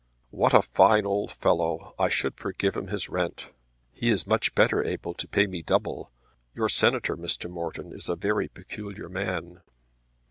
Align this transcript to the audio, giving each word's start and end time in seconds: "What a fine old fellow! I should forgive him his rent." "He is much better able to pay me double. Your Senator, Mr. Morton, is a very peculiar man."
"What 0.31 0.55
a 0.55 0.63
fine 0.63 1.05
old 1.05 1.31
fellow! 1.31 1.93
I 1.99 2.09
should 2.09 2.35
forgive 2.35 2.75
him 2.75 2.87
his 2.87 3.07
rent." 3.07 3.51
"He 3.93 4.09
is 4.09 4.25
much 4.25 4.55
better 4.55 4.83
able 4.83 5.13
to 5.13 5.27
pay 5.27 5.45
me 5.45 5.61
double. 5.61 6.09
Your 6.55 6.69
Senator, 6.69 7.15
Mr. 7.15 7.47
Morton, 7.51 7.93
is 7.93 8.09
a 8.09 8.15
very 8.15 8.47
peculiar 8.47 9.09
man." 9.09 9.61